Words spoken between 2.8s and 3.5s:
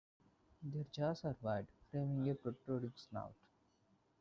snout.